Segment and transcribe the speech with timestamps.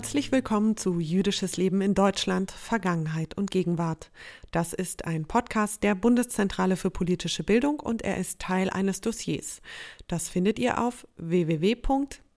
[0.00, 4.10] Herzlich willkommen zu Jüdisches Leben in Deutschland, Vergangenheit und Gegenwart.
[4.50, 9.60] Das ist ein Podcast der Bundeszentrale für politische Bildung und er ist Teil eines Dossiers.
[10.08, 11.06] Das findet ihr auf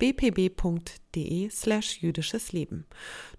[0.04, 2.86] www.bpb.de slash jüdisches Leben.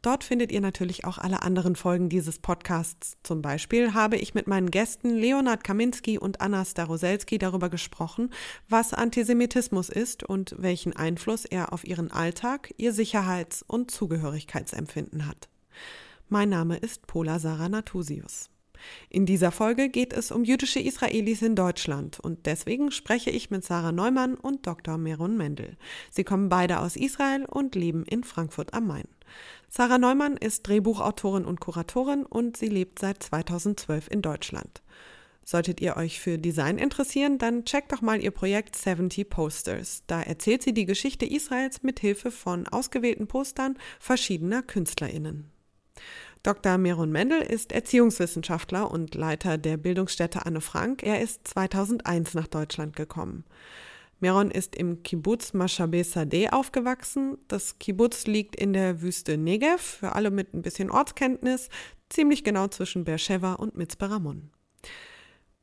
[0.00, 3.18] Dort findet ihr natürlich auch alle anderen Folgen dieses Podcasts.
[3.22, 8.30] Zum Beispiel habe ich mit meinen Gästen Leonard Kaminski und Anna Staroselski darüber gesprochen,
[8.68, 15.48] was Antisemitismus ist und welchen Einfluss er auf ihren Alltag, ihr Sicherheits- und Zugehörigkeitsempfinden hat.
[16.30, 18.48] Mein Name ist Pola Sarah Natusius.
[19.08, 23.64] In dieser Folge geht es um jüdische Israelis in Deutschland und deswegen spreche ich mit
[23.64, 24.98] Sarah Neumann und Dr.
[24.98, 25.76] Meron Mendel.
[26.10, 29.08] Sie kommen beide aus Israel und leben in Frankfurt am Main.
[29.68, 34.82] Sarah Neumann ist Drehbuchautorin und Kuratorin und sie lebt seit 2012 in Deutschland.
[35.44, 40.02] Solltet ihr euch für Design interessieren, dann checkt doch mal ihr Projekt 70 Posters.
[40.06, 45.50] Da erzählt sie die Geschichte Israels mit Hilfe von ausgewählten Postern verschiedener KünstlerInnen.
[46.44, 46.76] Dr.
[46.76, 51.02] Meron Mendel ist Erziehungswissenschaftler und Leiter der Bildungsstätte Anne Frank.
[51.02, 53.44] Er ist 2001 nach Deutschland gekommen.
[54.20, 57.38] Meron ist im Kibbutz Mashabe Sadeh aufgewachsen.
[57.48, 61.70] Das Kibbutz liegt in der Wüste Negev, für alle mit ein bisschen Ortskenntnis,
[62.10, 64.50] ziemlich genau zwischen Beersheba und Mitzperamon.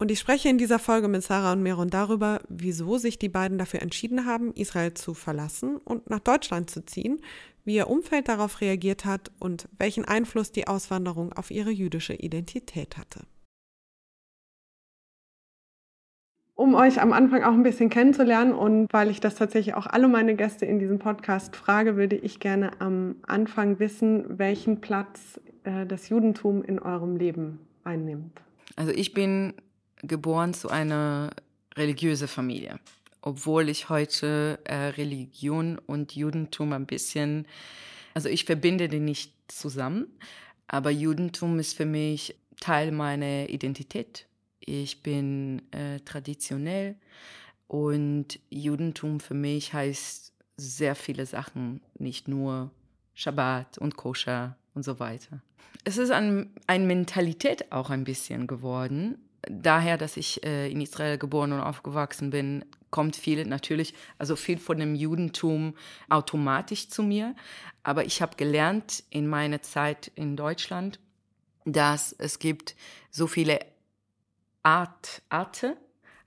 [0.02, 3.60] Und ich spreche in dieser Folge mit Sarah und Meron darüber, wieso sich die beiden
[3.60, 7.22] dafür entschieden haben, Israel zu verlassen und nach Deutschland zu ziehen,
[7.66, 12.98] wie ihr Umfeld darauf reagiert hat und welchen Einfluss die Auswanderung auf ihre jüdische Identität
[12.98, 13.20] hatte.
[16.56, 20.08] Um euch am Anfang auch ein bisschen kennenzulernen und weil ich das tatsächlich auch alle
[20.08, 25.86] meine Gäste in diesem Podcast frage, würde ich gerne am Anfang wissen, welchen Platz äh,
[25.86, 28.42] das Judentum in eurem Leben einnimmt.
[28.76, 29.54] Also ich bin
[30.04, 31.32] geboren zu einer
[31.76, 32.80] religiösen Familie.
[33.22, 37.46] Obwohl ich heute äh, Religion und Judentum ein bisschen,
[38.14, 40.08] also ich verbinde die nicht zusammen,
[40.68, 44.26] aber Judentum ist für mich Teil meiner Identität.
[44.60, 46.96] Ich bin äh, traditionell
[47.68, 52.72] und Judentum für mich heißt sehr viele Sachen, nicht nur
[53.14, 55.42] Shabbat und Koscher und so weiter.
[55.84, 59.18] Es ist eine ein Mentalität auch ein bisschen geworden
[59.50, 64.60] daher, dass ich äh, in Israel geboren und aufgewachsen bin, kommt viel natürlich, also viel
[64.60, 65.76] von dem Judentum
[66.10, 67.36] automatisch zu mir.
[67.84, 71.00] Aber ich habe gelernt in meiner Zeit in Deutschland,
[71.66, 72.76] dass es gibt
[73.10, 73.60] so viele
[74.64, 75.74] Art, Arten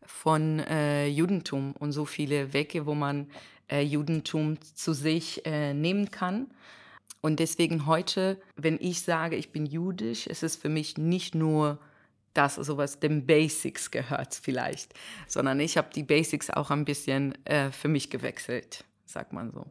[0.04, 3.28] von äh, Judentum und so viele Wege, wo man
[3.70, 6.48] äh, Judentum zu sich äh, nehmen kann.
[7.20, 11.78] Und deswegen heute, wenn ich sage, ich bin jüdisch, ist es für mich nicht nur
[12.34, 14.92] das sowas den Basics gehört vielleicht,
[15.26, 19.64] sondern ich habe die Basics auch ein bisschen äh, für mich gewechselt, sagt man so.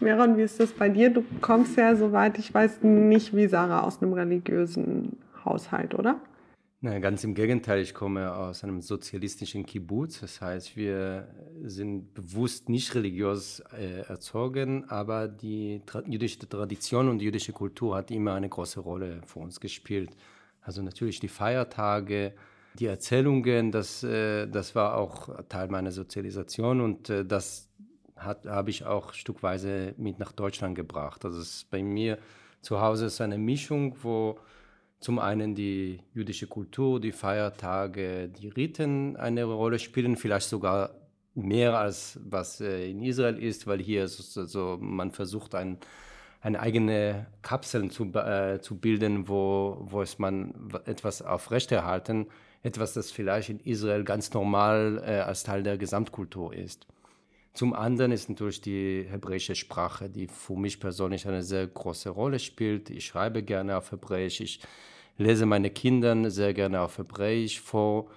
[0.00, 1.10] Meron, wie ist das bei dir?
[1.10, 6.20] Du kommst ja, soweit ich weiß, nicht wie Sarah aus einem religiösen Haushalt, oder?
[6.80, 7.80] Nein, ganz im Gegenteil.
[7.80, 10.20] Ich komme aus einem sozialistischen Kibbutz.
[10.20, 11.26] Das heißt, wir
[11.64, 18.12] sind bewusst nicht religiös äh, erzogen, aber die tra jüdische Tradition und jüdische Kultur hat
[18.12, 20.10] immer eine große Rolle für uns gespielt.
[20.60, 22.34] Also natürlich die Feiertage,
[22.74, 27.68] die Erzählungen, das, äh, das war auch Teil meiner Sozialisation und äh, das
[28.16, 31.24] habe ich auch stückweise mit nach Deutschland gebracht.
[31.24, 32.18] Also es bei mir
[32.60, 34.38] zu Hause ist eine Mischung, wo
[35.00, 40.90] zum einen die jüdische Kultur, die Feiertage, die Riten eine Rolle spielen, vielleicht sogar
[41.34, 45.78] mehr als was äh, in Israel ist, weil hier so, so man versucht, ein
[46.40, 50.54] eine eigene Kapsel zu, äh, zu bilden, wo, wo es man
[50.84, 52.26] etwas aufrechterhalten,
[52.62, 56.86] etwas, das vielleicht in Israel ganz normal äh, als Teil der Gesamtkultur ist.
[57.54, 62.38] Zum anderen ist natürlich die hebräische Sprache, die für mich persönlich eine sehr große Rolle
[62.38, 62.88] spielt.
[62.90, 64.60] Ich schreibe gerne auf Hebräisch, ich
[65.16, 68.08] lese meine Kindern sehr gerne auf Hebräisch vor.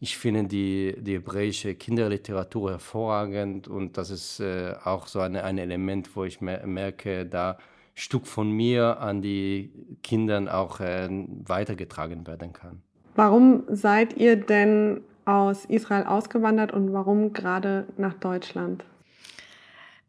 [0.00, 5.58] Ich finde die, die hebräische Kinderliteratur hervorragend und das ist äh, auch so eine, ein
[5.58, 7.58] Element, wo ich mer merke, da
[7.94, 9.70] Stück von mir an die
[10.02, 11.08] Kindern auch äh,
[11.46, 12.82] weitergetragen werden kann.
[13.14, 18.84] Warum seid ihr denn aus Israel ausgewandert und warum gerade nach Deutschland?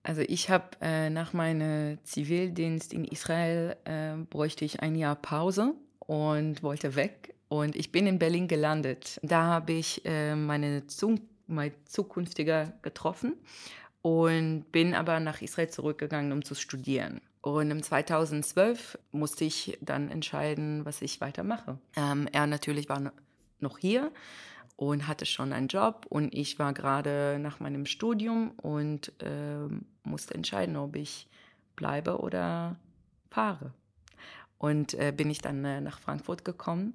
[0.01, 5.73] Also ich habe äh, nach meinem Zivildienst in Israel äh, bräuchte ich ein Jahr Pause
[6.07, 9.19] und wollte weg und ich bin in Berlin gelandet.
[9.23, 13.35] Da habe ich äh, meine, Zu meine zukünftige getroffen
[14.01, 17.21] und bin aber nach Israel zurückgegangen, um zu studieren.
[17.41, 21.77] Und im 2012 musste ich dann entscheiden, was ich weitermache.
[21.95, 23.11] Ähm, er natürlich war
[23.59, 24.11] noch hier
[24.75, 29.67] und hatte schon einen Job und ich war gerade nach meinem Studium und äh,
[30.03, 31.27] musste entscheiden, ob ich
[31.75, 32.77] bleibe oder
[33.29, 33.73] Paare.
[34.57, 36.93] Und äh, bin ich dann äh, nach Frankfurt gekommen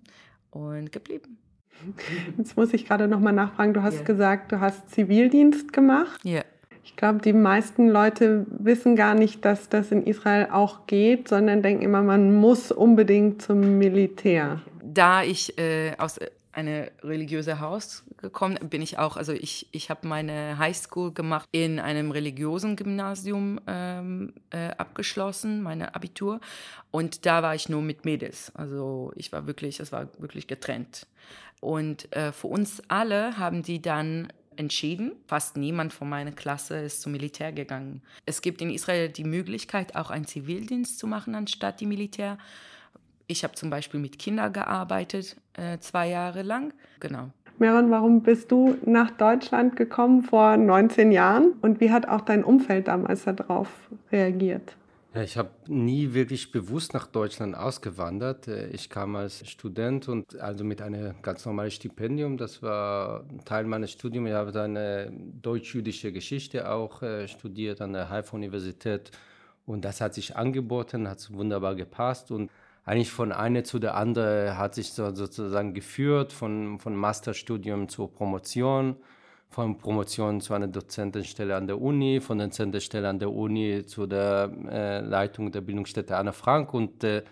[0.51, 1.39] und geblieben.
[2.37, 3.75] Jetzt muss ich gerade noch mal nachfragen.
[3.75, 4.05] Du hast yeah.
[4.05, 6.21] gesagt, du hast Zivildienst gemacht.
[6.25, 6.33] Ja.
[6.33, 6.45] Yeah.
[6.83, 11.63] Ich glaube, die meisten Leute wissen gar nicht, dass das in Israel auch geht, sondern
[11.63, 14.61] denken immer, man muss unbedingt zum Militär.
[14.83, 16.19] Da ich äh, aus
[16.53, 21.79] einem religiösen Haus gekommen bin ich auch, also ich, ich habe meine Highschool gemacht in
[21.79, 26.41] einem religiösen Gymnasium ähm, äh, abgeschlossen, meine Abitur.
[26.91, 28.53] Und da war ich nur mit Mädels.
[28.55, 31.07] Also ich war wirklich, es war wirklich getrennt.
[31.61, 35.13] Und äh, für uns alle haben die dann entschieden.
[35.27, 38.03] Fast niemand von meiner Klasse ist zum Militär gegangen.
[38.27, 42.39] Es gibt in Israel die Möglichkeit, auch einen Zivildienst zu machen anstatt die Militär.
[43.27, 46.75] Ich habe zum Beispiel mit Kindern gearbeitet, äh, zwei Jahre lang.
[46.99, 47.31] Genau.
[47.61, 52.43] Meron, warum bist du nach Deutschland gekommen vor 19 Jahren und wie hat auch dein
[52.43, 53.69] Umfeld damals darauf
[54.11, 54.77] reagiert?
[55.13, 58.49] Ja, ich habe nie wirklich bewusst nach Deutschland ausgewandert.
[58.49, 62.39] Äh, ich kam als Student und also mit einem ganz normalen Stipendium.
[62.39, 64.31] Das war Teil meines Studiums.
[64.31, 65.13] Ich habe eine
[65.43, 69.11] deutsch-jüdische Geschichte auch äh, studiert an der Haifa-Universität.
[69.67, 72.31] Und das hat sich angeboten, hat wunderbar gepasst.
[72.31, 72.51] Und
[72.85, 78.13] eigentlich von einer zu der anderen hat sich so, sozusagen geführt, von, von Masterstudium zur
[78.13, 78.97] Promotion
[79.51, 84.07] von Promotion zu einer Dozentenstelle an der Uni, von der Dozentenstelle an der Uni zu
[84.07, 87.25] der äh, Leitung der Bildungsstätte Anna Frank und äh,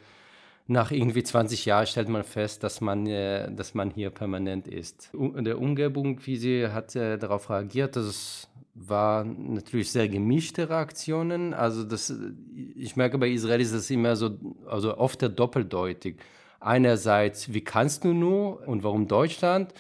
[0.67, 5.11] nach irgendwie 20 Jahren stellt man fest, dass man, äh, dass man hier permanent ist.
[5.15, 8.48] U der Umgebung, wie sie hat äh, darauf reagiert, das
[8.87, 11.55] war natürlich sehr gemischte Reaktionen.
[11.55, 12.15] Also das,
[12.77, 16.17] ich merke bei Israelis, das ist immer so, also oft doppeldeutig.
[16.61, 19.73] Einerseits, wie kannst du nur und warum Deutschland?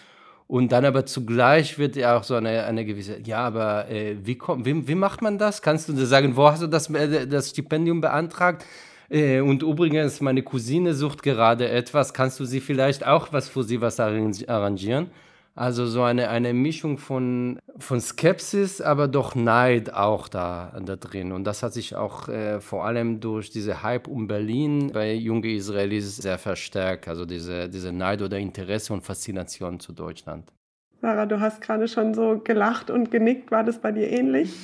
[0.46, 4.36] Und dann aber zugleich wird ja auch so eine, eine gewisse, ja, aber äh, wie,
[4.36, 5.60] kommt, wie, wie macht man das?
[5.60, 8.64] Kannst du sagen, wo hast du das, äh, das Stipendium beantragt?
[9.10, 12.14] Äh, und übrigens, meine Cousine sucht gerade etwas.
[12.14, 15.10] Kannst du sie vielleicht auch was für sie was arrangieren?
[15.58, 21.32] Also so eine, eine Mischung von, von Skepsis, aber doch Neid auch da, da drin.
[21.32, 25.42] Und das hat sich auch äh, vor allem durch diese Hype um Berlin bei jungen
[25.42, 27.08] Israelis sehr verstärkt.
[27.08, 30.52] Also diese, diese Neid oder Interesse und Faszination zu Deutschland.
[31.00, 33.50] Sarah, du hast gerade schon so gelacht und genickt.
[33.50, 34.54] War das bei dir ähnlich?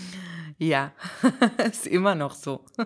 [0.58, 0.92] Ja,
[1.68, 2.64] ist immer noch so.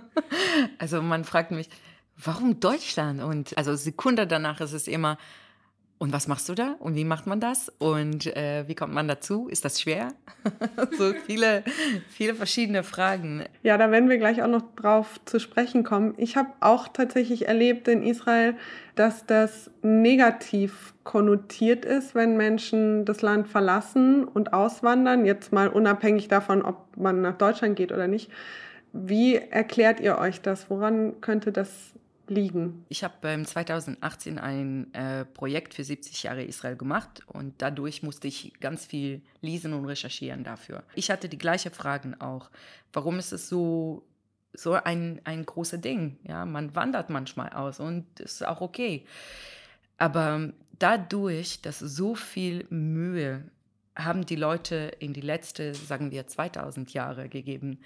[0.79, 1.69] Also man fragt mich,
[2.17, 3.23] warum Deutschland?
[3.23, 5.19] Und also Sekunde danach ist es immer,
[5.99, 6.77] und was machst du da?
[6.79, 7.73] Und wie macht man das?
[7.79, 9.49] Und äh, wie kommt man dazu?
[9.49, 10.13] Ist das schwer?
[10.97, 11.65] so viele,
[12.09, 13.45] viele verschiedene Fragen.
[13.65, 16.15] Ja, da werden wir gleich auch noch drauf zu sprechen kommen.
[16.17, 18.55] Ich habe auch tatsächlich erlebt in Israel,
[18.95, 25.27] dass das negativ konnotiert ist, wenn Menschen das Land verlassen und auswandern.
[25.27, 28.31] Jetzt mal unabhängig davon, ob man nach Deutschland geht oder nicht.
[28.93, 30.71] Wie erklärt ihr euch das?
[30.71, 31.95] Woran könnte das
[32.31, 32.85] liegen?
[32.89, 38.53] Ich habe 2018 ein äh, Projekt für 70 Jahre Israel gemacht und dadurch musste ich
[38.61, 40.83] ganz viel lesen und recherchieren dafür.
[40.95, 42.51] Ich hatte die gleichen Fragen auch.
[42.93, 44.05] Warum ist es so
[44.55, 46.19] so ein, ein großes Ding?
[46.25, 49.05] Ja, man wandert manchmal aus und das ist auch okay.
[49.99, 53.45] Aber dadurch, dass so viel Mühe
[53.97, 57.81] haben die Leute in die letzten, sagen wir, 2000 Jahre gegeben,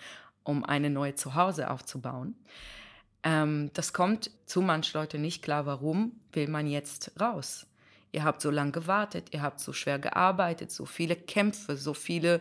[0.44, 2.36] um eine neue Zuhause aufzubauen,
[3.22, 7.66] ähm, das kommt zu manchen Leuten nicht klar, warum will man jetzt raus?
[8.10, 12.40] Ihr habt so lange gewartet, ihr habt so schwer gearbeitet, so viele Kämpfe, so viele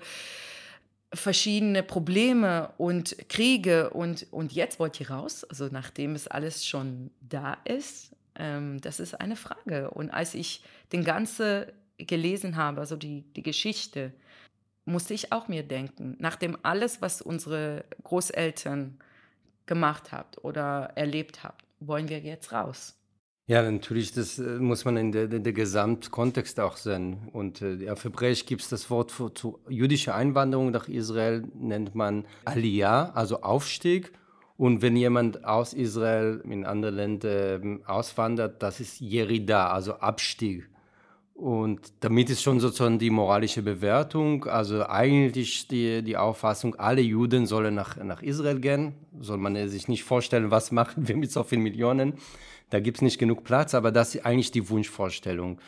[1.13, 5.43] verschiedene Probleme und Kriege und, und jetzt wollt ihr raus?
[5.43, 9.91] Also nachdem es alles schon da ist, ähm, das ist eine Frage.
[9.91, 11.65] Und als ich den ganzen
[11.97, 14.13] gelesen habe, also die, die Geschichte,
[14.85, 18.97] musste ich auch mir denken, nachdem alles, was unsere Großeltern
[19.71, 22.97] gemacht habt oder erlebt habt, wollen wir jetzt raus.
[23.47, 27.29] Ja, natürlich, das äh, muss man in der, der Gesamtkontext auch sehen.
[27.31, 31.95] Und äh, auf Hebräisch gibt es das Wort für zu jüdischer Einwanderung nach Israel, nennt
[31.95, 34.11] man Aliyah, also Aufstieg.
[34.57, 40.69] Und wenn jemand aus Israel in andere Länder ähm, auswandert, das ist Yerida, also Abstieg.
[41.41, 47.47] Und damit ist schon sozusagen die moralische Bewertung, also eigentlich die, die Auffassung, alle Juden
[47.47, 48.93] sollen nach, nach Israel gehen.
[49.19, 52.13] Soll man sich nicht vorstellen, was machen wir mit so vielen Millionen.
[52.69, 55.59] Da gibt es nicht genug Platz, aber das ist eigentlich die Wunschvorstellung.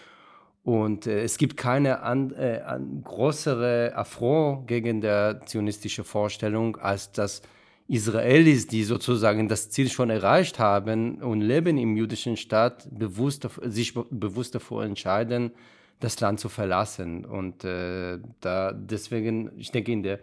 [0.63, 7.13] Und äh, es gibt keine an, äh, an größere Affront gegen die zionistische Vorstellung, als
[7.13, 7.41] dass
[7.87, 13.93] Israelis, die sozusagen das Ziel schon erreicht haben und leben im jüdischen Staat, bewusst, sich
[13.93, 15.51] bewusst davor entscheiden,
[15.99, 17.25] das Land zu verlassen.
[17.25, 20.19] Und äh, da deswegen, ich denke, in der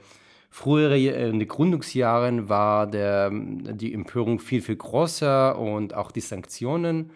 [0.53, 7.11] Früher in den Gründungsjahren war der, die Empörung viel, viel größer und auch die Sanktionen.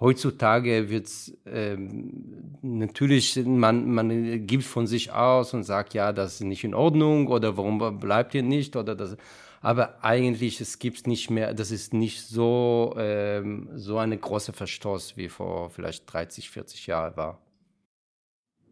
[0.00, 2.12] Heutzutage wird es ähm,
[2.60, 7.28] natürlich, man, man gibt von sich aus und sagt, ja, das ist nicht in Ordnung
[7.28, 9.16] oder warum bleibt ihr nicht oder das.
[9.64, 15.16] Aber eigentlich, es gibt nicht mehr, das ist nicht so, ähm, so eine große Verstoß
[15.16, 17.38] wie vor vielleicht 30, 40 Jahren war.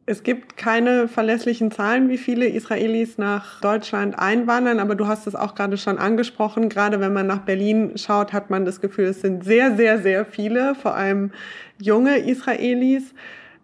[0.05, 5.35] Es gibt keine verlässlichen Zahlen, wie viele Israelis nach Deutschland einwandern, aber du hast es
[5.35, 6.69] auch gerade schon angesprochen.
[6.69, 10.27] Gerade wenn man nach Berlin schaut, hat man das Gefühl, es sind sehr, sehr, sehr
[10.27, 11.33] viele, vor allem
[11.81, 13.15] junge Israelis.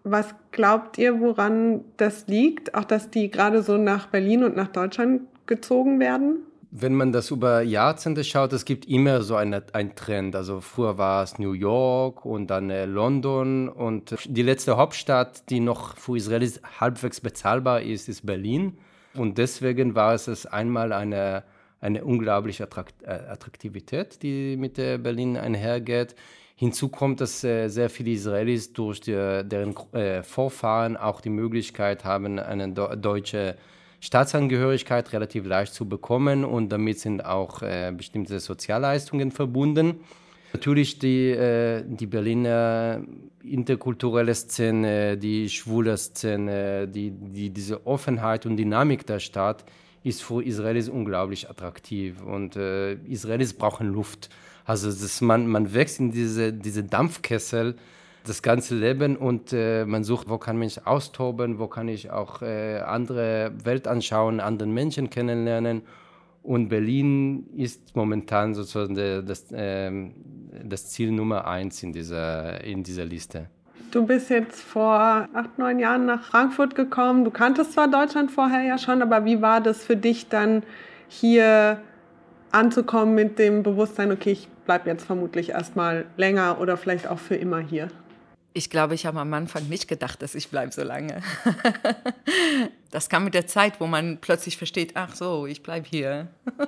[0.03, 2.73] Was glaubt ihr, woran das liegt?
[2.73, 6.39] Auch, dass die gerade so nach Berlin und nach Deutschland gezogen werden?
[6.71, 10.35] Wenn man das über Jahrzehnte schaut, es gibt immer so einen Trend.
[10.35, 15.59] Also früher war es New York und dann äh, London und die letzte Hauptstadt, die
[15.59, 18.77] noch für Israelis halbwegs bezahlbar ist, ist Berlin.
[19.15, 21.43] Und deswegen war es einmal eine,
[21.81, 22.67] eine unglaubliche
[23.03, 26.15] äh, Attraktivität, die mit Berlin einhergeht.
[26.55, 32.05] Hinzu kommt, dass äh, sehr viele Israelis durch die, deren äh, Vorfahren auch die Möglichkeit
[32.05, 33.55] haben, eine deutsche
[33.99, 39.99] Staatsangehörigkeit relativ leicht zu bekommen und damit sind auch äh, bestimmte Sozialleistungen verbunden.
[40.53, 43.03] Natürlich die, äh, die Berliner
[43.43, 49.63] interkulturelle Szene, die schwule Szene, die, die, diese Offenheit und Dynamik der Stadt
[50.03, 54.29] ist für Israelis unglaublich attraktiv und äh, Israelis brauchen Luft.
[54.65, 57.75] Also das, man, man wächst in diese, diese Dampfkessel
[58.25, 62.11] das ganze Leben und äh, man sucht, wo kann man sich austoben, wo kann ich
[62.11, 65.81] auch äh, andere Welt anschauen, anderen Menschen kennenlernen.
[66.43, 68.95] Und Berlin ist momentan sozusagen
[69.25, 69.91] das, äh,
[70.63, 73.47] das Ziel Nummer eins in dieser, in dieser Liste.
[73.91, 77.25] Du bist jetzt vor acht, neun Jahren nach Frankfurt gekommen.
[77.25, 80.63] Du kanntest zwar Deutschland vorher ja schon, aber wie war das für dich dann
[81.07, 81.81] hier
[82.51, 87.35] anzukommen mit dem Bewusstsein, okay, ich bleibe jetzt vermutlich erstmal länger oder vielleicht auch für
[87.35, 87.89] immer hier?
[88.53, 91.21] Ich glaube, ich habe am Anfang nicht gedacht, dass ich bleibe so lange.
[92.91, 96.27] das kam mit der Zeit, wo man plötzlich versteht, ach so, ich bleibe hier.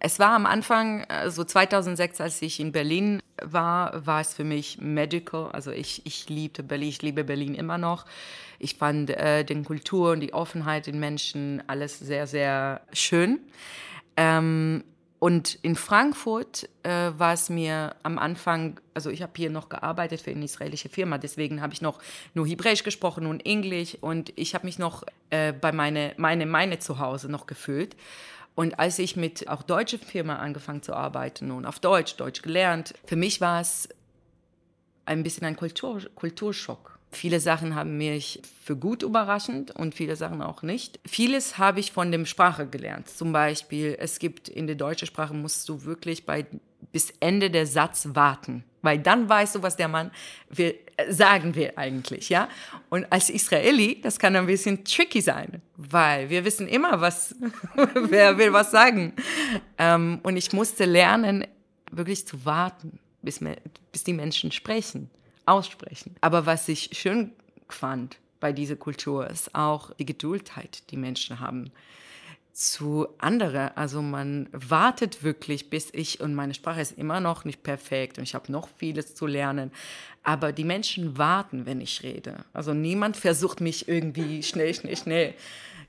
[0.00, 4.44] es war am Anfang, so also 2006, als ich in Berlin war, war es für
[4.44, 5.50] mich medical.
[5.52, 8.04] Also ich, ich liebte Berlin, ich liebe Berlin immer noch.
[8.58, 13.40] Ich fand äh, den Kultur und die Offenheit den Menschen alles sehr, sehr schön.
[14.16, 14.82] Ähm,
[15.18, 20.20] und in Frankfurt äh, war es mir am Anfang, also ich habe hier noch gearbeitet
[20.20, 22.00] für eine israelische Firma, deswegen habe ich noch
[22.34, 26.78] nur Hebräisch gesprochen und Englisch und ich habe mich noch äh, bei meine, meine, meine
[26.78, 27.96] Zuhause noch gefühlt.
[28.54, 32.94] Und als ich mit auch deutsche Firma angefangen zu arbeiten und auf Deutsch, Deutsch gelernt,
[33.04, 33.88] für mich war es
[35.06, 36.95] ein bisschen ein Kultur, Kulturschock.
[37.16, 41.00] Viele Sachen haben mich für gut überraschend und viele Sachen auch nicht.
[41.06, 43.08] Vieles habe ich von der Sprache gelernt.
[43.08, 46.44] Zum Beispiel, es gibt in der deutschen Sprache, musst du wirklich bei,
[46.92, 48.64] bis Ende der Satz warten.
[48.82, 50.10] Weil dann weißt du, was der Mann
[50.50, 52.50] will, äh, sagen will eigentlich, ja.
[52.90, 57.34] Und als Israeli, das kann ein bisschen tricky sein, weil wir wissen immer, was,
[57.94, 59.14] wer will was sagen.
[59.78, 61.46] Ähm, und ich musste lernen,
[61.90, 63.40] wirklich zu warten, bis,
[63.90, 65.10] bis die Menschen sprechen
[65.46, 66.14] aussprechen.
[66.20, 67.32] Aber was ich schön
[67.68, 71.70] fand bei dieser Kultur ist auch die Geduldheit, die Menschen haben
[72.52, 73.70] zu anderen.
[73.76, 78.24] Also man wartet wirklich, bis ich, und meine Sprache ist immer noch nicht perfekt und
[78.24, 79.70] ich habe noch vieles zu lernen,
[80.22, 82.44] aber die Menschen warten, wenn ich rede.
[82.54, 85.34] Also niemand versucht mich irgendwie schnell, schnell, schnell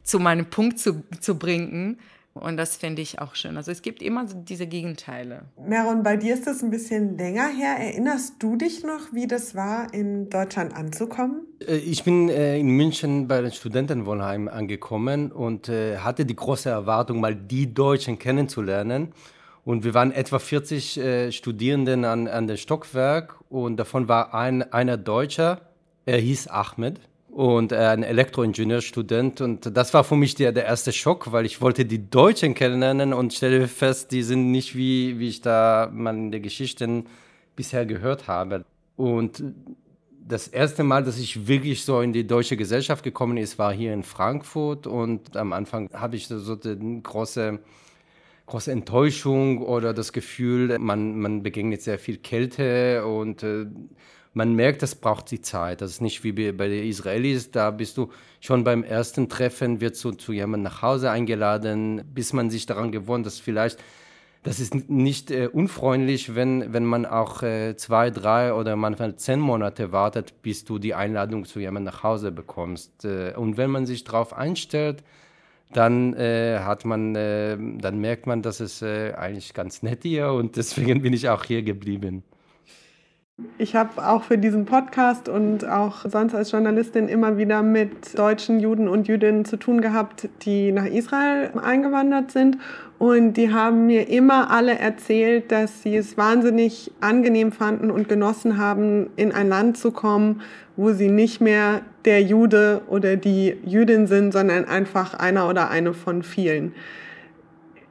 [0.03, 1.99] zu meinem Punkt zu, zu bringen,
[2.37, 3.57] und das finde ich auch schön.
[3.57, 5.43] Also es gibt immer diese Gegenteile.
[5.59, 7.75] Meron, bei dir ist das ein bisschen länger her.
[7.79, 11.41] Erinnerst du dich noch, wie das war, in Deutschland anzukommen?
[11.65, 16.69] Äh, ich bin äh, in München bei den Studentenwohnheim angekommen und äh, hatte die große
[16.69, 19.13] Erwartung, mal die Deutschen kennenzulernen.
[19.65, 24.95] Und wir waren etwa 40 Studierenden an, an dem Stockwerk und davon war ein, einer
[24.95, 25.59] Deutscher,
[26.05, 29.41] er hieß Ahmed und äh, ein Elektroingenieurstudent.
[29.41, 33.13] Und das war für mich der, der erste Schock, weil ich wollte die Deutschen kennenlernen
[33.13, 37.03] und stelle fest, die sind nicht wie, wie ich da man in der Geschichte
[37.55, 38.65] bisher gehört habe.
[38.95, 39.43] Und
[40.27, 43.93] das erste Mal, dass ich wirklich so in die deutsche Gesellschaft gekommen ist, war hier
[43.93, 44.87] in Frankfurt.
[44.87, 47.59] Und am Anfang habe ich so eine große,
[48.45, 53.67] große Enttäuschung oder das Gefühl, man, man begegnet sehr viel Kälte und äh,
[54.37, 55.81] man merkt, das braucht die Zeit.
[55.81, 59.95] Das ist nicht wie bei den Israelis, da bist du schon beim ersten Treffen, wird
[59.95, 63.83] so zu jemandem nach Hause eingeladen, bis man sich daran gewohnt, dass vielleicht,
[64.43, 69.39] das ist nicht äh, unfreundlich, wenn, wenn man auch äh, zwei, drei oder manchmal zehn
[69.39, 73.05] Monate wartet, bis du die Einladung zu jemandem nach Hause bekommst.
[73.05, 75.03] Äh, und wenn man sich darauf einstellt,
[75.73, 80.31] dann äh, hat man, äh, dann merkt man, dass es äh, eigentlich ganz nett hier
[80.31, 82.23] und deswegen bin ich auch hier geblieben.
[83.59, 88.59] Ich habe auch für diesen Podcast und auch sonst als Journalistin immer wieder mit deutschen
[88.59, 92.57] Juden und Jüdinnen zu tun gehabt, die nach Israel eingewandert sind.
[92.97, 98.57] Und die haben mir immer alle erzählt, dass sie es wahnsinnig angenehm fanden und genossen
[98.57, 100.41] haben, in ein Land zu kommen,
[100.75, 105.93] wo sie nicht mehr der Jude oder die Jüdin sind, sondern einfach einer oder eine
[105.93, 106.73] von vielen.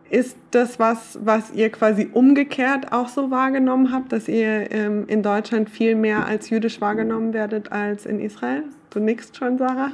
[0.09, 5.23] Ist das was, was ihr quasi umgekehrt auch so wahrgenommen habt, dass ihr ähm, in
[5.23, 8.63] Deutschland viel mehr als jüdisch wahrgenommen werdet als in Israel?
[8.91, 9.91] Du nickst schon, Sarah?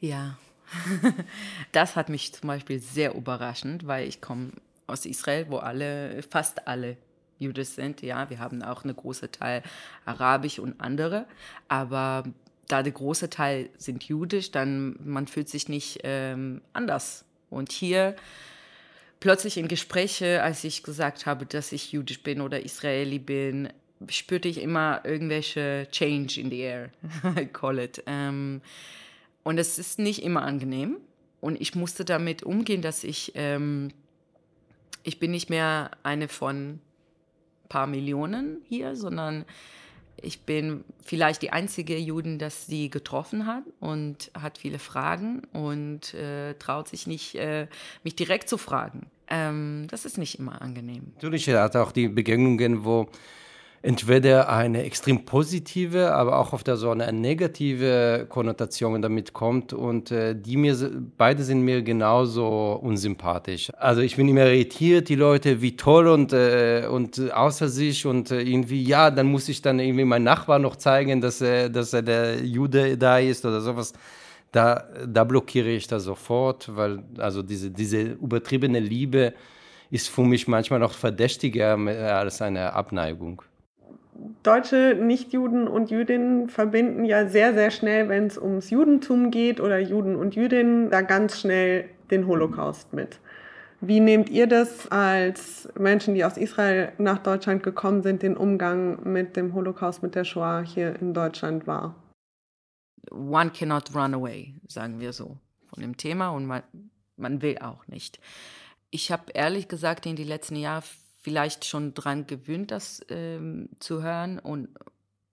[0.00, 0.36] Ja,
[1.72, 4.50] das hat mich zum Beispiel sehr überraschend, weil ich komme
[4.86, 6.98] aus Israel, wo alle, fast alle
[7.38, 8.02] jüdisch sind.
[8.02, 9.62] Ja, wir haben auch einen großen Teil
[10.04, 11.24] arabisch und andere,
[11.68, 12.24] aber
[12.68, 17.24] da der große Teil sind jüdisch, dann man fühlt sich nicht ähm, anders.
[17.50, 18.16] Und hier
[19.24, 23.70] plötzlich in Gespräche, als ich gesagt habe, dass ich jüdisch bin oder Israeli bin,
[24.10, 26.90] spürte ich immer irgendwelche Change in the air,
[27.38, 28.02] I call it.
[28.04, 28.60] Ähm,
[29.42, 30.98] und es ist nicht immer angenehm.
[31.40, 33.92] Und ich musste damit umgehen, dass ich, ähm,
[35.04, 36.80] ich bin nicht mehr eine von
[37.70, 39.46] paar Millionen hier, sondern
[40.20, 46.12] ich bin vielleicht die einzige Juden, das sie getroffen hat und hat viele Fragen und
[46.12, 47.68] äh, traut sich nicht, äh,
[48.02, 49.10] mich direkt zu fragen.
[49.28, 51.12] Ähm, das ist nicht immer angenehm.
[51.14, 53.08] Natürlich hat auch die Begegnungen, wo
[53.84, 60.10] entweder eine extrem positive, aber auch auf der so eine negative Konnotation damit kommt und
[60.10, 60.74] äh, die mir
[61.18, 63.70] beide sind mir genauso unsympathisch.
[63.76, 68.30] Also ich bin immer irritiert, die Leute, wie toll und äh, und außer sich und
[68.30, 71.92] äh, irgendwie ja, dann muss ich dann irgendwie meinem Nachbar noch zeigen, dass er dass
[71.92, 73.92] er der Jude da ist oder sowas.
[74.54, 79.34] Da, da blockiere ich das sofort, weil also diese, diese übertriebene Liebe
[79.90, 83.42] ist für mich manchmal noch verdächtiger als eine Abneigung.
[84.44, 89.80] Deutsche Nichtjuden und Jüdinnen verbinden ja sehr, sehr schnell, wenn es ums Judentum geht oder
[89.80, 93.18] Juden und Jüdinnen, da ganz schnell den Holocaust mit.
[93.80, 99.00] Wie nehmt ihr das als Menschen, die aus Israel nach Deutschland gekommen sind, den Umgang
[99.02, 101.96] mit dem Holocaust, mit der Shoah hier in Deutschland wahr?
[103.10, 106.62] One cannot run away, sagen wir so, von dem Thema und man,
[107.16, 108.20] man will auch nicht.
[108.90, 110.84] Ich habe ehrlich gesagt in den letzten Jahren
[111.20, 114.68] vielleicht schon dran gewöhnt, das ähm, zu hören und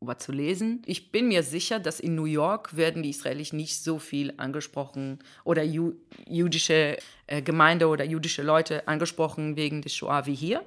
[0.02, 0.82] oder zu lesen.
[0.86, 5.20] Ich bin mir sicher, dass in New York werden die Israelis nicht so viel angesprochen
[5.44, 5.94] oder ju
[6.28, 10.66] jüdische äh, Gemeinde oder jüdische Leute angesprochen wegen des Shoah wie hier.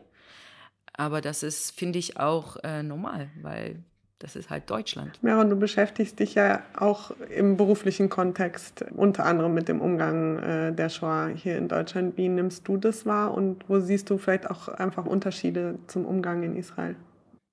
[0.92, 3.82] Aber das ist, finde ich, auch äh, normal, weil
[4.24, 5.22] das ist halt Deutschland.
[5.22, 10.72] Meron, du beschäftigst dich ja auch im beruflichen Kontext unter anderem mit dem Umgang äh,
[10.72, 12.16] der Shoah hier in Deutschland.
[12.16, 16.42] Wie nimmst du das wahr und wo siehst du vielleicht auch einfach Unterschiede zum Umgang
[16.42, 16.96] in Israel?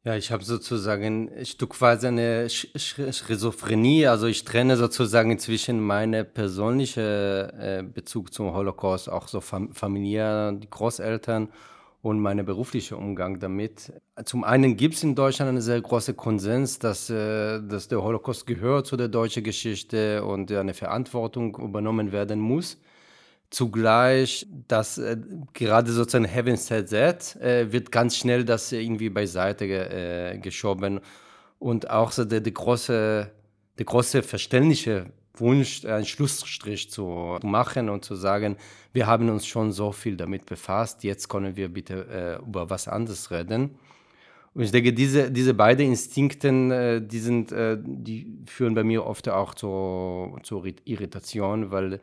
[0.05, 4.07] Ja, ich habe sozusagen ein Stück quasi eine Schizophrenie.
[4.07, 10.53] Also ich trenne sozusagen zwischen meinem persönlichen äh, Bezug zum Holocaust, auch so fam familiär,
[10.53, 11.49] die Großeltern
[12.01, 13.93] und mein beruflicher Umgang damit.
[14.25, 18.47] Zum einen gibt es in Deutschland einen sehr großen Konsens, dass, äh, dass der Holocaust
[18.47, 22.77] gehört zu der deutschen Geschichte und eine Verantwortung übernommen werden muss.
[23.51, 25.17] Zugleich, dass äh,
[25.53, 31.01] gerade sozusagen Heaven Said That äh, wird ganz schnell das irgendwie beiseite ge, äh, geschoben
[31.59, 33.29] und auch so der, der große,
[33.77, 38.57] der große verständliche Wunsch, einen Schlussstrich zu machen und zu sagen,
[38.93, 42.87] wir haben uns schon so viel damit befasst, jetzt können wir bitte äh, über was
[42.87, 43.71] anderes reden.
[44.53, 49.05] Und ich denke, diese, diese beiden Instinkten, äh, die, sind, äh, die führen bei mir
[49.05, 52.01] oft auch zu, zur Irritation, weil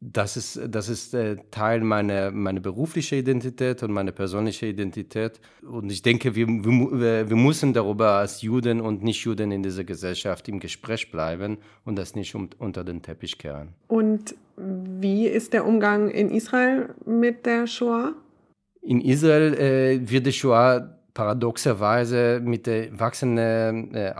[0.00, 5.40] das ist, das ist äh, Teil meiner, meiner beruflichen Identität und meiner persönlichen Identität.
[5.62, 10.48] Und ich denke, wir, wir, wir müssen darüber als Juden und Nicht-Juden in dieser Gesellschaft
[10.48, 13.70] im Gespräch bleiben und das nicht um, unter den Teppich kehren.
[13.88, 18.12] Und wie ist der Umgang in Israel mit der Shoah?
[18.82, 24.12] In Israel äh, wird die Shoah paradoxerweise mit dem wachsenden äh,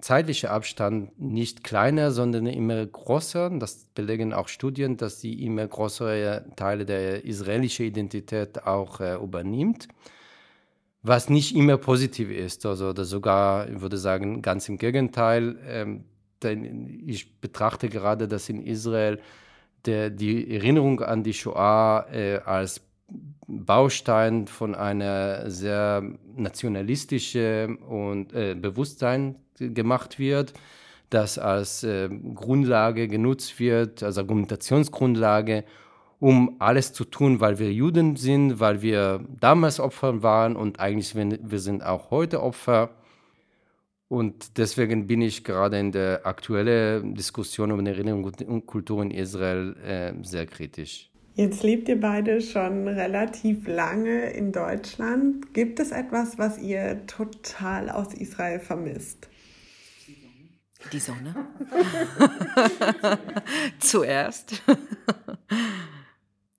[0.00, 3.50] zeitlichen Abstand nicht kleiner, sondern immer größer.
[3.58, 9.88] Das belegen auch Studien, dass sie immer größere Teile der israelischen Identität auch äh, übernimmt.
[11.02, 15.56] Was nicht immer positiv ist, also sogar, ich würde sagen, ganz im Gegenteil.
[15.68, 16.04] Ähm,
[16.42, 19.20] denn ich betrachte gerade, dass in Israel
[19.84, 22.87] der, die Erinnerung an die Shoah äh, als
[23.46, 26.02] Baustein von einer sehr
[26.36, 30.52] nationalistischen und äh, Bewusstsein gemacht wird,
[31.10, 35.64] das als äh, Grundlage genutzt wird, als Argumentationsgrundlage,
[36.20, 41.14] um alles zu tun, weil wir Juden sind, weil wir damals Opfer waren und eigentlich
[41.14, 42.90] wir sind auch heute Opfer.
[44.08, 49.10] Und deswegen bin ich gerade in der aktuellen Diskussion über die Erinnerung und Kultur in
[49.10, 51.07] Israel äh, sehr kritisch.
[51.38, 55.54] Jetzt lebt ihr beide schon relativ lange in Deutschland.
[55.54, 59.28] Gibt es etwas, was ihr total aus Israel vermisst?
[60.92, 61.36] Die Sonne.
[63.78, 64.64] Zuerst.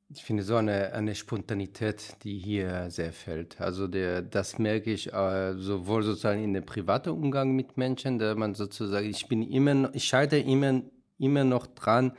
[0.08, 3.60] Ich finde so eine, eine Spontanität, die hier sehr fällt.
[3.60, 8.34] Also der, das merke ich äh, sowohl sozusagen in dem privaten Umgang mit Menschen, da
[8.34, 10.84] man sozusagen, ich bin immer, ich scheitere immer,
[11.18, 12.14] immer noch dran,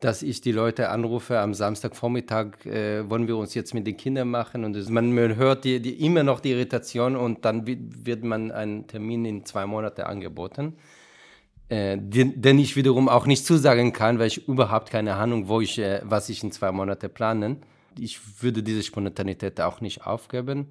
[0.00, 4.30] dass ich die Leute anrufe am Samstagvormittag, äh, wollen wir uns jetzt mit den Kindern
[4.30, 8.50] machen und das, man, hört die, die, immer noch die Irritation und dann wird man
[8.50, 10.74] einen Termin in zwei Monate angeboten,
[11.68, 15.60] äh, den, den, ich wiederum auch nicht zusagen kann, weil ich überhaupt keine Ahnung, wo
[15.60, 17.58] ich, äh, was ich in zwei Monate planen.
[17.98, 20.68] Ich würde diese Spontanität auch nicht aufgeben.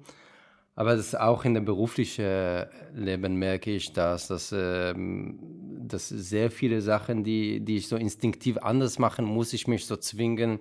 [0.80, 2.64] Aber das auch in dem beruflichen
[2.94, 5.38] Leben merke ich, dass, dass, ähm,
[5.86, 9.98] dass sehr viele Sachen, die, die ich so instinktiv anders machen, muss ich mich so
[9.98, 10.58] zwingen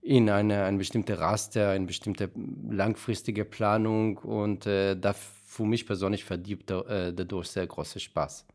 [0.00, 2.30] in eine, eine bestimmte Raster, eine bestimmte
[2.70, 8.46] langfristige Planung und äh, da für mich persönlich verdient äh, dadurch sehr großer Spaß.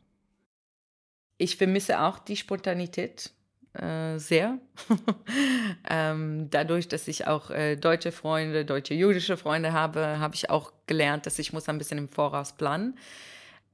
[1.38, 3.34] Ich vermisse auch die Spontanität
[3.74, 4.60] äh, sehr.
[5.90, 10.72] ähm, dadurch, dass ich auch äh, deutsche Freunde, deutsche jüdische Freunde habe, habe ich auch
[10.86, 12.98] gelernt, dass ich muss ein bisschen im Voraus planen.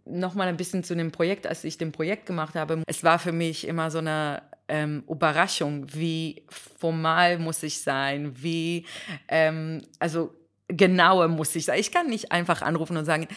[0.06, 2.84] Nochmal ein bisschen zu dem Projekt, als ich den Projekt gemacht habe.
[2.88, 8.86] Es war für mich immer so eine ähm, Überraschung, wie formal muss ich sein, wie,
[9.28, 10.34] ähm, also
[10.70, 11.80] genauer muss ich sein.
[11.80, 13.28] Ich kann nicht einfach anrufen und sagen,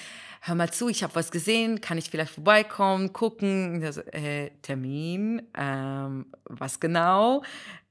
[0.45, 5.43] hör mal zu, ich habe was gesehen, kann ich vielleicht vorbeikommen, gucken, das, äh, Termin,
[5.57, 7.43] ähm, was genau,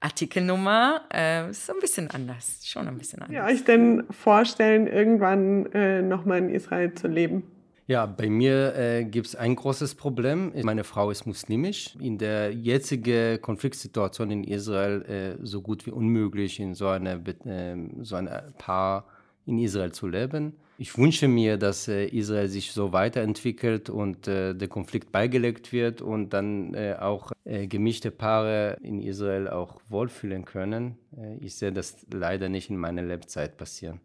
[0.02, 3.36] Artikelnummer, äh, ist ein bisschen anders, schon ein bisschen anders.
[3.36, 7.44] Ja, euch denn vorstellen, irgendwann äh, nochmal in Israel zu leben?
[7.88, 10.52] Ja, bei mir äh, gibt es ein großes Problem.
[10.64, 11.96] Meine Frau ist muslimisch.
[12.00, 15.02] In der jetzigen Konfliktsituation in Israel
[15.42, 19.06] äh, so gut wie unmöglich in so einer äh, so eine Paar
[19.46, 20.54] in Israel zu leben.
[20.82, 26.02] Ich wünsche mir, dass äh, Israel sich so weiterentwickelt und äh, der Konflikt beigelegt wird
[26.02, 30.98] und dann äh, auch gemischte Paare in Israel auch wohlfühlen können.
[31.40, 34.00] Ich sehe das leider nicht in meiner Lebzeit passieren.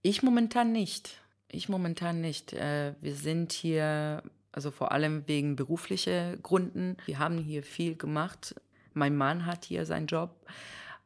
[0.00, 1.20] Ich momentan nicht.
[1.50, 2.52] Ich momentan nicht.
[2.52, 6.96] Wir sind hier, also vor allem wegen beruflicher Gründen.
[7.06, 8.54] Wir haben hier viel gemacht.
[8.94, 10.30] Mein Mann hat hier seinen Job.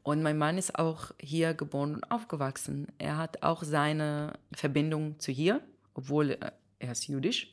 [0.03, 2.89] Und mein Mann ist auch hier geboren und aufgewachsen.
[2.99, 5.61] Er hat auch seine Verbindung zu hier,
[5.95, 6.39] obwohl
[6.79, 7.53] er ist jüdisch.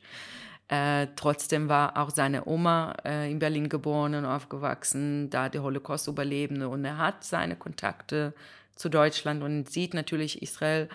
[0.68, 6.68] Äh, trotzdem war auch seine Oma äh, in Berlin geboren und aufgewachsen, da der Holocaust-Überlebende.
[6.68, 8.34] Und er hat seine Kontakte
[8.76, 10.88] zu Deutschland und sieht natürlich Israel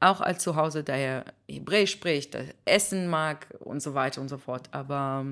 [0.00, 4.68] auch als Zuhause, da er Hebräisch spricht, Essen mag und so weiter und so fort.
[4.72, 5.24] Aber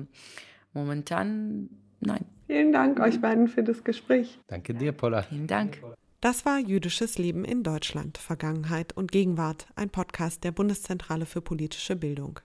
[0.73, 2.25] momentan nein.
[2.51, 4.37] Vielen Dank euch beiden für das Gespräch.
[4.47, 5.21] Danke dir, Paula.
[5.21, 5.81] Vielen Dank.
[6.19, 11.95] Das war Jüdisches Leben in Deutschland, Vergangenheit und Gegenwart, ein Podcast der Bundeszentrale für politische
[11.95, 12.41] Bildung.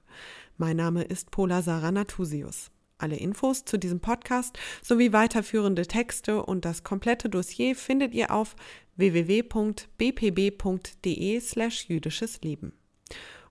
[0.59, 2.71] Mein Name ist Pola Sarah Natusius.
[2.99, 8.55] Alle Infos zu diesem Podcast sowie weiterführende Texte und das komplette Dossier findet ihr auf
[8.95, 9.81] www.bpb.de
[11.41, 12.75] slash jüdisches Leben.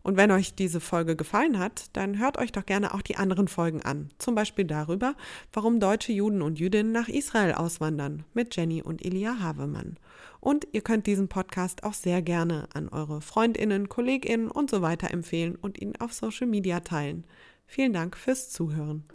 [0.06, 3.48] Und wenn euch diese Folge gefallen hat, dann hört euch doch gerne auch die anderen
[3.48, 4.12] Folgen an.
[4.20, 5.15] Zum Beispiel darüber,
[5.52, 9.98] warum deutsche Juden und Jüdinnen nach Israel auswandern mit Jenny und Elia Havemann.
[10.39, 15.10] Und ihr könnt diesen Podcast auch sehr gerne an eure Freundinnen, Kolleginnen und so weiter
[15.10, 17.24] empfehlen und ihn auf Social Media teilen.
[17.65, 19.06] Vielen Dank fürs Zuhören.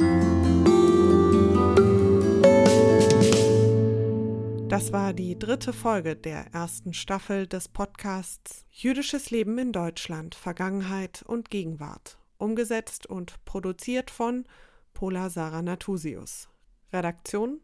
[4.81, 11.23] Das war die dritte Folge der ersten Staffel des Podcasts Jüdisches Leben in Deutschland, Vergangenheit
[11.23, 14.47] und Gegenwart, umgesetzt und produziert von
[14.95, 16.49] Pola Sarah Natusius.
[16.95, 17.61] Redaktion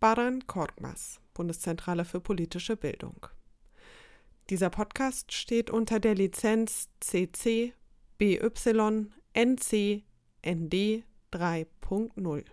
[0.00, 3.28] Baran Korkmaz, Bundeszentrale für politische Bildung.
[4.50, 7.74] Dieser Podcast steht unter der Lizenz CC
[8.18, 8.40] BY
[9.34, 10.02] NC
[10.44, 12.44] ND 3.0.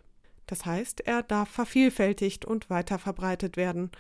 [0.47, 3.91] Das heißt, er darf vervielfältigt und weiterverbreitet werden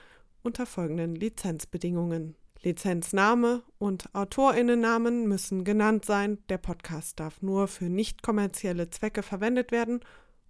[0.43, 2.35] unter folgenden Lizenzbedingungen.
[2.61, 9.71] Lizenzname und Autorinnennamen müssen genannt sein, der Podcast darf nur für nicht kommerzielle Zwecke verwendet
[9.71, 9.99] werden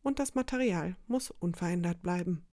[0.03, 2.45] und das Material muss unverändert bleiben.